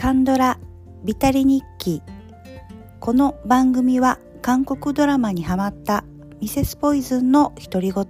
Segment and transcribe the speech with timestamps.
[0.00, 0.58] カンドラ
[1.04, 2.00] ビタリ日記。
[3.00, 6.04] この番組は韓国ドラマにハマった
[6.40, 8.06] ミセスポイズンの独り言。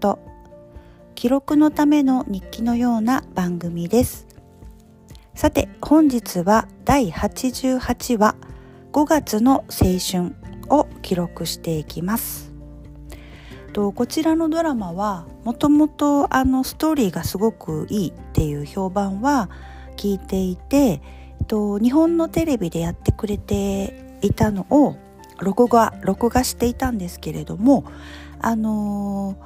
[1.16, 4.28] 記録のための日記のような番組です。
[5.34, 8.36] さて本日は第88話
[8.92, 10.36] 5月の青春
[10.68, 12.52] を記録していきます。
[13.72, 19.50] とこちらのドラマはもともとあのストーリーがすごくいいっていう評判は
[19.96, 21.02] 聞いていて
[21.50, 24.96] と日本のテレビでやってくれていたのを
[25.40, 27.84] 録画録画していたんですけれども
[28.38, 29.36] あの、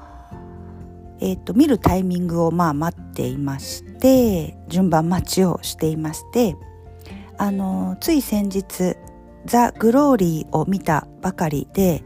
[1.21, 6.57] えーと、見るタイミングをまあ待っていまして順番待ちをしていまして
[7.39, 8.97] あの、つい先日
[9.47, 12.05] 「ザ・グローリー」を見たばかりで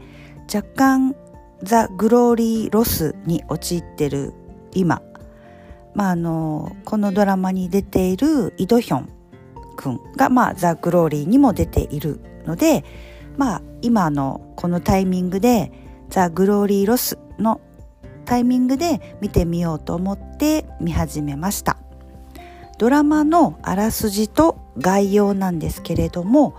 [0.53, 1.15] 若干
[1.61, 4.33] ザ・グローリー・ロスに陥ってる
[4.73, 5.01] 今、
[5.93, 9.18] まあ、あのこのドラマに出ているイ・ドヒョン
[9.79, 12.83] くんが、まあ、ザ・グローリーにも出ているので、
[13.37, 15.71] まあ、今のこのタイミングで
[16.09, 17.61] ザ・グローリー・ロスの
[18.25, 21.77] タイミングで見てみようと思って見始めました。
[22.77, 26.55] ドラマのあらすじと概要なんですけれども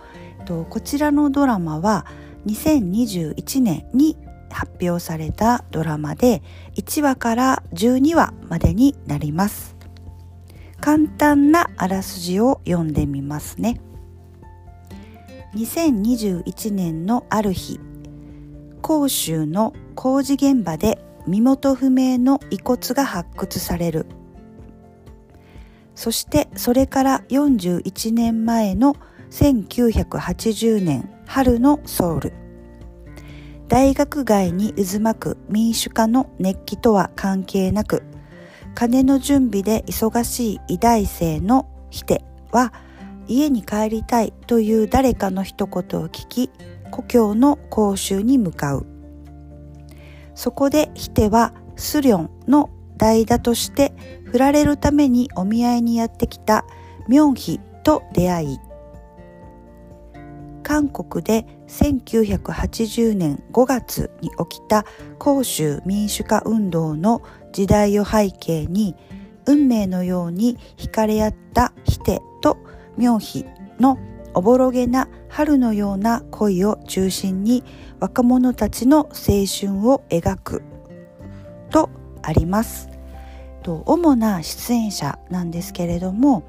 [0.68, 2.04] こちらのドラマは
[2.44, 4.18] 2021年に
[4.50, 6.42] 発表されたドラマで
[6.74, 9.79] 1話から12話までになります。
[10.80, 13.80] 簡単なあらすじを読んでみますね。
[15.54, 17.80] 2021年のある日
[18.82, 24.06] 広州の工事現場で身元不明の遺骨が発掘される。
[25.94, 28.96] そしてそれから41年前の
[29.30, 32.32] 1980年春のソウル。
[33.68, 38.02] 大学外に渦巻く民主化の熱気とは関係なく
[38.80, 42.72] 金の準備で忙しい医大生のひては
[43.28, 46.50] 家に帰りたいという誰かの一言を聞き
[46.90, 48.86] 故郷の講習に向かう。
[50.34, 53.92] そこでひてはスリョンの代打として
[54.24, 56.64] 振られるためにお見合いにやってきた
[57.06, 58.58] ミョンヒと出会い
[60.70, 64.84] 韓国で1980年5月に起きた
[65.20, 68.94] 広州民主化運動の時代を背景に
[69.46, 72.56] 運命のように惹かれ合ったヒテと
[72.96, 73.46] ミョンヒ
[73.80, 73.98] の
[74.32, 77.64] おぼろげな春のような恋を中心に
[77.98, 80.62] 若者たちの青春を描く
[81.70, 81.90] と
[82.22, 82.88] あります。
[83.64, 86.44] と主な出演者なんですけれども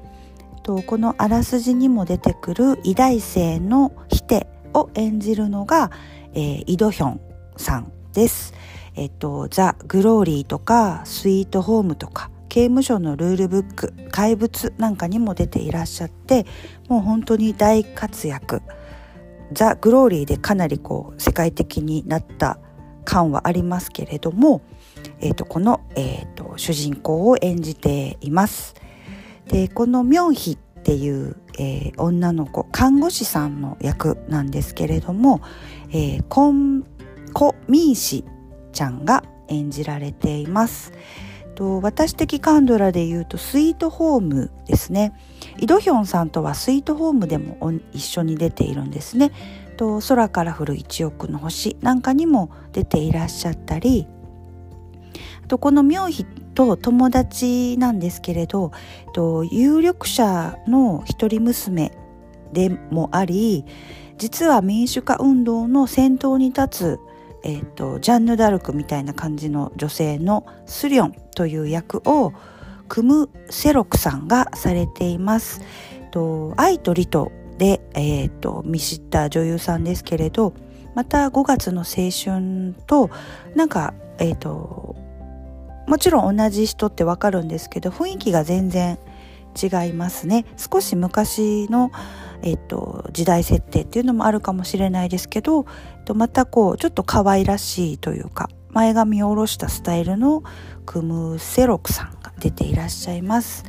[0.62, 5.90] とこのあらすじにも出てくる医大生のヒテを演じるのが、
[6.34, 7.20] えー、イドヒョン
[7.56, 8.54] さんです。
[8.94, 16.44] えっと、ザ・グローリーとかスイートホームとか刑務所のルールブック怪物なんかにも出ていらっしゃって
[16.88, 18.60] もう本当に大活躍
[19.52, 22.58] ザ・グローリーでかなりこう世界的になった
[23.04, 24.62] 感はありますけれども、
[25.20, 28.74] えーと、この、えーと、主人公を演じています。
[29.52, 35.42] でこのミョンヒっていう、えー、女の子看護師さんの役なんですけれども、
[35.90, 36.84] えー、コン
[37.34, 38.24] コミーシ
[38.72, 40.92] ちゃんが演じられています。
[41.54, 45.12] と私的カンドラで言うとスイートホームですね。
[45.58, 49.32] イドヒョンさんとはスイートホームでも一緒に出ているんですね。
[49.76, 54.06] と空から降る1億の星なんかにも出ていらっしゃったり。
[55.46, 56.24] とこの妙妃
[56.54, 58.72] と友達なんですけれど
[59.12, 61.92] と有力者の一人娘
[62.52, 63.64] でもあり
[64.18, 67.00] 実は民主化運動の先頭に立つ
[67.44, 72.32] えーと、ジャンヌ・ダルクみたいな感じの女性のスリョンという役を
[72.88, 75.60] クム・セロクさんがされています。
[76.10, 80.54] と愛とリトで、えーと、見知った女優さんですけれど
[80.94, 83.10] また5月の青春と
[83.54, 84.91] なんか、えーと
[85.86, 88.98] もちろん同じ人ってわかるんですけど雰囲気が全然
[89.60, 91.92] 違いますね少し昔の、
[92.42, 95.66] えっと、時代設定っていうのもあるかもしれないですけど
[96.14, 100.42] またこうちょっと可愛らしいというか前髪を下ろしたスタイルの
[100.86, 103.64] クム・セロクさんが出ていらっしゃいます。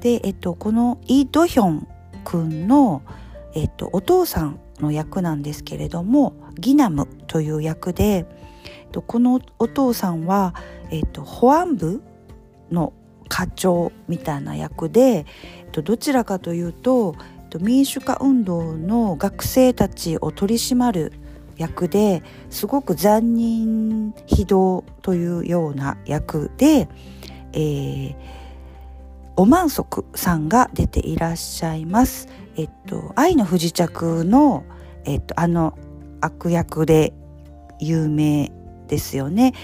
[0.00, 1.88] で、えっと、このイ・ドヒョン
[2.22, 3.00] くんの、
[3.54, 8.26] えっと、お父さんの役なんですけれどもギナムという役で
[9.02, 10.54] このお父さんは、
[10.90, 12.02] えっと、保安部
[12.70, 12.92] の
[13.28, 15.26] 課長みたいな役で
[15.72, 17.14] どちらかというと
[17.60, 21.12] 民主化運動の学生たちを取り締まる
[21.56, 26.88] 役ですごく残忍非道というような役で、
[27.52, 28.14] えー、
[29.36, 32.28] おまんそくさんが出ていらっしゃいます。
[32.56, 34.64] えっと、愛の不時着の、
[35.04, 35.78] えっと、あの
[36.20, 37.14] 悪役で
[37.80, 38.52] 有名
[38.88, 39.54] ですよね。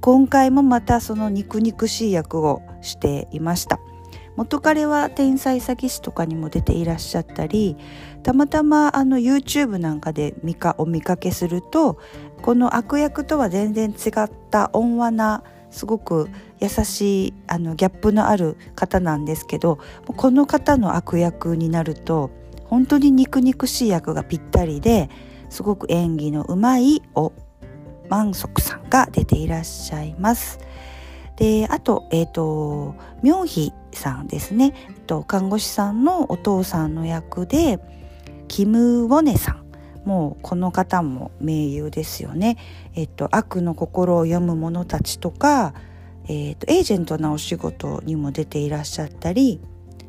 [0.00, 3.80] 今回もまたその肉肉しい役をしていました。
[4.38, 7.76] 元彼は天才詐欺師とかにも出ていらっしゃったり
[8.22, 11.98] たまたまあの YouTube なんかで見かお見かけすると
[12.40, 15.42] この悪役とは全然違った温和な
[15.72, 16.28] すごく
[16.60, 22.30] 優しいあのギャップのある方なんですけどこの方の悪役になると
[22.66, 25.10] 本当に肉肉しい役がぴったりで
[25.50, 27.32] すごく演技のうまいお
[28.08, 30.58] 万足さんが出ていらっしゃいます。
[31.36, 37.78] であと,、えーと、妙妃さんですね、えっと、看護師さんのお父さんの役で
[38.48, 39.68] キム・ウォネさん
[40.04, 42.56] もうこの方も名優ですよね。
[42.94, 45.74] えっと、悪の心を読む者たちとか、
[46.26, 49.60] えっと、エージェントなお仕事にも出ていらっしゃったり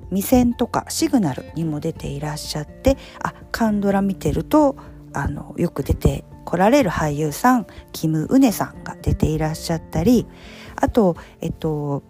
[0.09, 4.77] 未線とかシグナルにも出ていらっしゃってあカンドラ見てると
[5.13, 10.25] あのよく出て来られる俳優さんキム・ウネさんが出ていらっしゃったり
[10.75, 12.01] あとえっと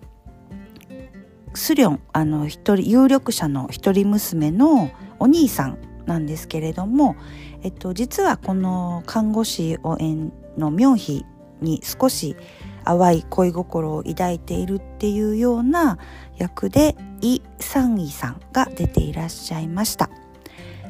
[1.54, 7.18] スリョンあの一人有力者の一人娘のお兄さんなんですけれども、
[7.64, 11.26] えっと、実はこの看護師を演の妙妃
[11.60, 12.38] に少し
[12.86, 15.98] 淡い恋心を抱いているっていうような
[16.38, 20.10] 役でイ・サンイさんが出ていらっしゃいました。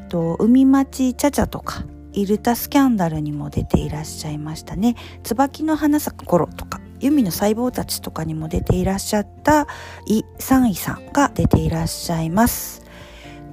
[0.08, 4.96] と海町チャチャとかイルタスキャンダルにも出ていらっしゃいましたね。
[5.22, 9.66] 椿の花咲く頃とか弓の細胞たちとかにも出ていらっしゃった
[10.06, 12.82] イ・サンイさんが出ていらっしゃいます。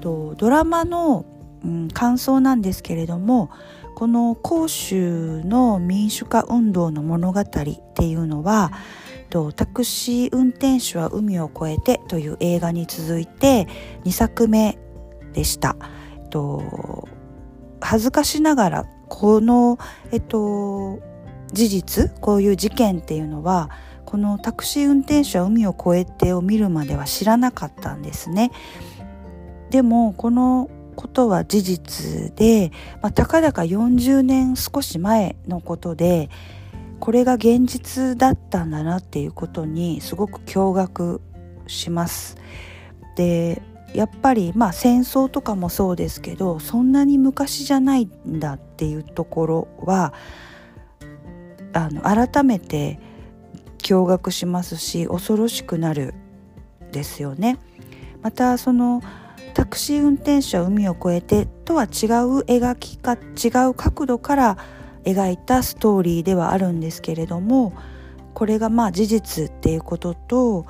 [0.02, 1.26] とドラマの
[1.64, 3.50] うん、感想なんですけれども
[3.96, 8.72] この広州の民主化運動の物語っていうのは
[9.56, 13.68] タクシー運転手は海を越えてという映画に続いて
[14.06, 14.78] 2作目
[15.34, 15.76] でした。
[16.30, 17.08] と
[17.88, 19.80] 恥ずかしながらこの、
[20.12, 21.00] えっと、
[21.54, 23.70] 事実こういう事件っていうのは
[24.04, 28.52] このタクシー運転手は海を越えてを見るまでは知らなかったんですね。
[29.70, 36.30] でもこのことは事実で、まあ、たかだか40年少し前のことで
[37.00, 41.22] これが現実だったんだなっていうことにすごく驚愕
[41.68, 42.36] します。
[43.16, 43.62] で
[43.98, 50.14] やっぱりまあ戦争とかもそうですけどそんなに昔じゃないんだっていうところは
[51.74, 53.00] あの改めて
[53.80, 56.14] 驚愕しますし恐ろしくなる
[56.92, 57.58] ですよね。
[58.22, 59.02] またその
[59.56, 61.90] タクシー運転手は海を越えてとは違う
[62.46, 64.58] 描きか違う角度から
[65.06, 67.74] 描いたストーリーではあるんですけれども
[68.36, 70.68] これがまあ事実っていうことと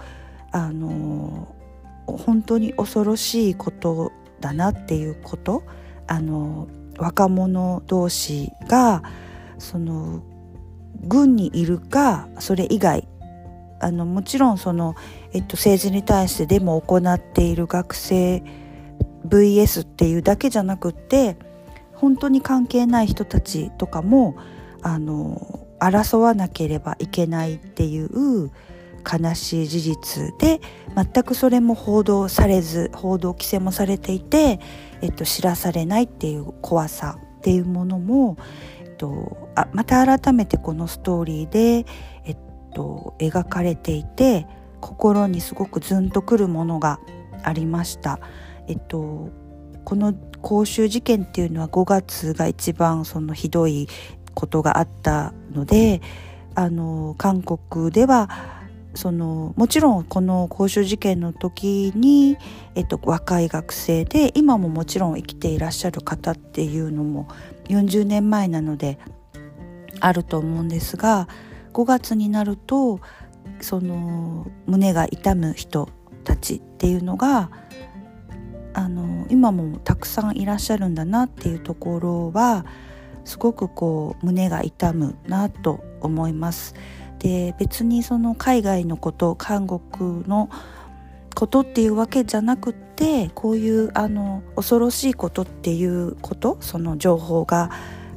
[0.51, 1.56] あの
[2.07, 5.63] 本当に恐ろしいことだなっていうこと。
[6.07, 6.67] あの
[6.97, 9.03] 若者同士が
[9.59, 10.23] その
[11.01, 13.07] 軍にいるかそれ以外。
[13.79, 14.95] あのもちろんその、
[15.33, 18.41] えっと、政治に対してデモを行っている学生
[19.27, 21.37] VS っていうだけじゃなくって
[21.93, 24.35] 本当に関係ない人たちとかも
[24.81, 28.51] あの争わなければいけないっていう
[29.07, 30.59] 悲しい事実で
[30.95, 34.59] 全くそれも報道されず報道規制もされていて、
[35.01, 38.37] えっと、知らされないっていう怖さっていうものも、
[38.81, 41.85] えっと、あまた改めてこのストーリーで、
[42.25, 42.37] えっ
[42.73, 44.45] と、描かれていて
[44.81, 46.99] 心にすごくズンとくるものが
[47.43, 48.19] ありました。
[48.67, 49.29] えっと、
[49.85, 53.87] この公衆事件っていうのは5月が一番そのひどい
[54.33, 56.01] ことがあったので
[56.53, 58.56] あの韓国では
[58.93, 62.37] そのもちろんこの公衆事件の時に、
[62.75, 67.27] えっと、若い学生で今ももちろん生きていらっしゃる方っていうのも
[67.65, 68.97] 40年前なので
[69.99, 71.27] あると思うんですが
[71.73, 72.99] 5月になると
[73.61, 75.89] その胸が痛む人
[76.23, 77.51] たちっていうのが
[78.73, 82.65] あの今もたくさんいらっしゃるんだなっていうところは
[83.25, 86.75] すごくこう胸が痛むなと思います。
[87.19, 90.49] で別にその海外のこと韓国の
[91.35, 97.71] ことっていうわけじゃなくってこういうあの恐ろしいことっていうことその情報が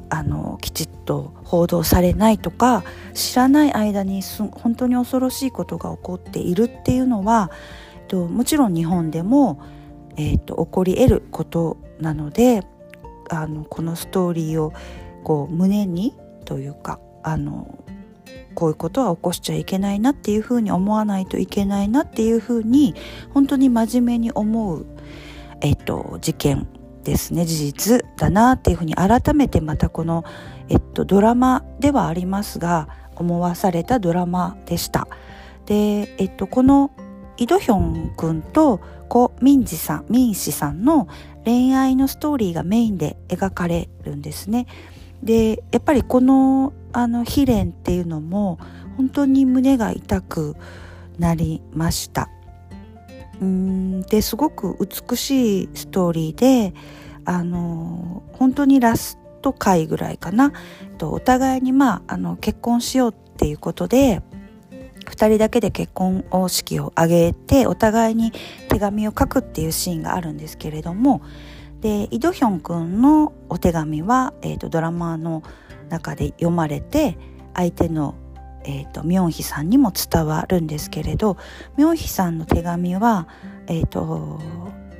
[0.09, 7.51] あのきちっと報道されないとか知らない間に本当に恐ろしいことが起こっているっていうのは
[8.07, 9.61] ともちろん日本でも
[10.17, 12.63] えーと、起こり得ることなので
[13.29, 14.73] あのこのストーリーを
[15.23, 16.15] こう胸に
[16.45, 17.80] というかあの
[18.53, 22.95] こういうことは起こしちゃいけないなっていうふうに思わないといけないなっていうふうに
[23.33, 24.85] 本当に真面目に思う、
[25.61, 26.67] えっと、事件
[27.03, 30.23] ですね事実だなっていうふうに改めてまたこの、
[30.69, 35.07] えっと、ドラマではありますが思わされたドラマでした。
[35.65, 36.91] で、えっと、この
[37.37, 38.79] イドヒョン君と
[39.09, 41.07] コ・ミンジさん、ミンシさんの
[41.43, 44.67] 恋愛のストーリーがメインで描かれるんですね。
[45.23, 48.59] で、やっぱりこのあの悲恋っていうのも
[48.97, 50.55] 本当に胸が痛く
[51.19, 52.29] なりました。
[53.41, 56.73] うんですごく美しいストーリーで
[57.25, 60.53] あの本当にラスト回ぐらいかな
[61.01, 64.21] お互いにまああの結婚しようっていうことで
[65.05, 68.31] 2人だけで結婚式を挙げてお互いに
[68.69, 71.23] 手紙を書くっていうシーンがあるんですけれども
[71.81, 75.43] でイ・ドヒョン君のお手紙は、えーと、ドラマの
[75.89, 77.17] 中で読まれて
[77.55, 78.15] 相手の、
[78.63, 81.37] えーと、ミョンヒさんにも伝わるんですけれど
[81.77, 83.27] ミョンヒさんの手紙は、
[83.67, 84.39] えーと、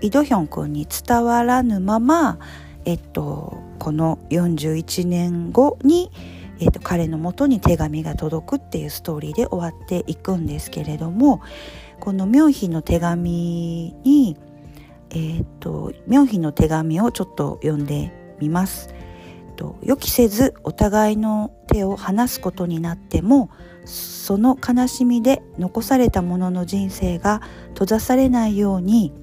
[0.02, 2.40] イ・ドヒョン君に伝わらぬまま、
[2.86, 6.12] えー、とこの41年後に、
[6.60, 11.42] えー、と彼のもとに手紙が届くっていうストーリーで終わっていくんですけれども
[12.00, 14.36] このミョンヒの手紙に
[15.12, 18.94] 「えー、っと妙妃の手紙をちょっと読んでみます。
[19.84, 23.52] 予期せずお互いの手を離すことになっても
[23.86, 29.14] その悲しみで残された者の人生が閉ざされないように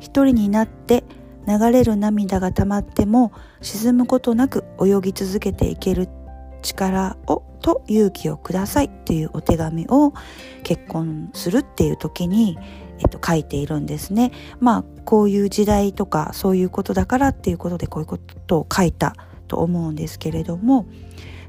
[0.00, 1.04] 一人になって
[1.46, 6.08] 流れる涙が溜まっても沈むことなく泳ぎ続けていける
[6.62, 10.12] 力をと勇気をくださいっていうお手紙を
[10.62, 12.58] 結婚するっていう時に
[12.98, 14.32] えっと、書いているんですね。
[14.60, 19.14] まあこういう時代とかそういうことだからっていうことでこういうことを書いた
[19.48, 20.86] と思うんですけれども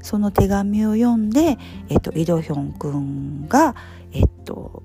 [0.02, 3.74] その手紙を読んで、えっと、イドヒョン君が、
[4.12, 4.82] えっと、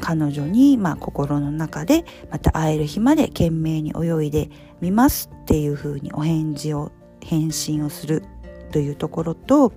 [0.00, 4.50] 彼女に、まあ、心の中でまた会える日まで懸命に泳いで
[4.80, 8.22] みますっていうふうにお返事を返信をする
[8.70, 9.72] というところと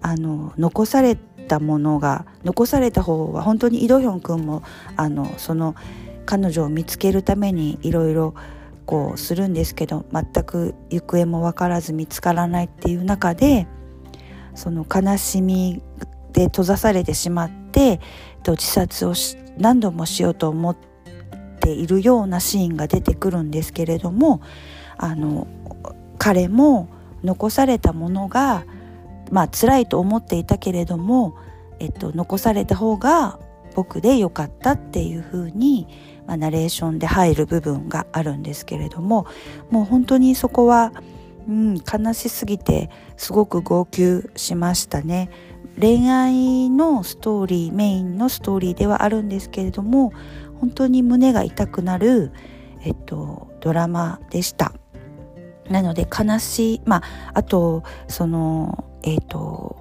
[0.00, 4.62] あの残されたものが残された方は本当にイ・ドヒョン君も
[4.96, 5.74] あのその
[6.26, 8.34] 彼女を見つけるためにいろいろ
[8.86, 13.66] こうするんですけど全く行方も分からず見つからないっていう中で
[14.54, 15.82] その悲しみ
[16.32, 18.00] で閉ざされてしまって
[18.42, 19.14] と自殺を
[19.56, 20.76] 何度もしようと思っ
[21.60, 24.40] ているようなシーンが出てくるんですけれども
[24.96, 25.46] あの
[26.18, 26.88] 彼も
[27.22, 28.64] 残されたものが
[29.30, 31.36] まあ辛いと思っていたけれども、
[31.78, 33.38] えっと、残された方が
[33.74, 35.88] 僕でよかったっていうふうに、
[36.26, 39.26] まあ、ナレーションで入る部分があるんですけれども
[39.70, 40.92] もう本当にそこは、
[41.48, 45.30] うん、悲しすぎてすごく号泣しましたね。
[45.80, 50.12] 恋愛のストーリーメインのストーリーではあるんですけれども
[50.60, 52.30] 本当に胸が痛くなる、
[52.84, 54.72] えっと、ドラマでした。
[55.68, 57.02] なので悲しいまあ
[57.34, 59.76] あとそのえっ、ー、と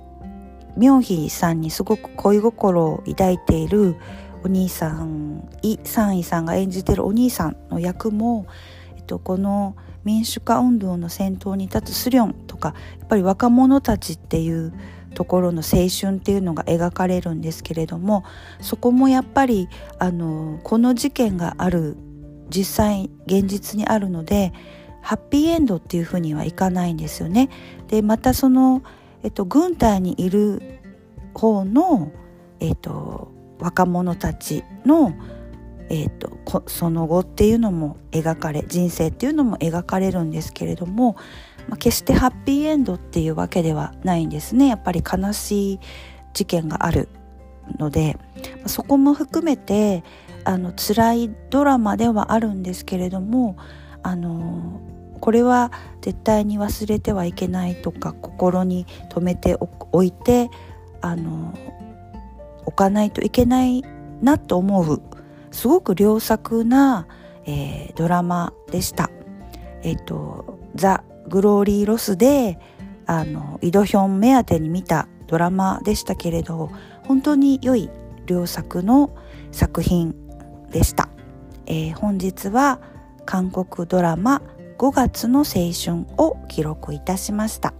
[0.77, 3.95] 妙妃さんにすごく恋心を抱いている
[4.43, 8.45] お兄さんイ・サンイさんが演じてるお兄さんの役も、
[8.97, 14.73] えっと、この民主化運動の先頭に立つスリョンとかやっぱり若者たちっていう
[15.13, 18.25] ところの青春っていうのが描かれるんですけれども
[18.59, 21.95] そこもやっぱりあのこの事件がある
[22.49, 24.51] 実際現実にあるので
[25.01, 27.49] ハッピーエンドっていうふうにはいかないんですよね。
[27.89, 28.83] でまたその
[29.27, 30.61] っと、軍隊にいる
[31.33, 32.11] 方の、
[32.59, 35.13] えっと、若者たちの、
[35.89, 41.15] えっと、その後っていうのも描かれ人生っていうのも描かれるんですけれども、
[41.67, 44.67] まあ、決してハッピーエンドっていうわけではないんですね。
[44.67, 45.79] やっぱり悲しい
[46.33, 47.09] 事件がある
[47.77, 48.17] ので
[48.65, 50.03] そこも含めて
[50.43, 53.55] あの辛いドラマではあるんですけれども
[54.01, 54.81] あの
[55.23, 59.55] これは絶対に忘れてはいけないとか心に留めて
[59.93, 60.49] おいて
[60.99, 61.57] あの
[62.65, 63.85] 置かないといけない
[64.21, 65.01] なと思う
[65.51, 67.07] すごく良作な、
[67.45, 69.09] えー、ドラマでした。
[69.81, 76.69] えっ、ー、と「ザ・グローリー」ロスであのイ・ドヒョン目当てに見たドラマでしたけれど
[77.07, 77.89] 本当に良い
[78.27, 79.11] 良作の
[79.53, 80.13] 作品
[80.69, 81.07] でした、
[81.65, 82.81] えー、本日は
[83.25, 84.41] 韓国ドラマ
[84.77, 87.73] 5月の青春を記録いたしました。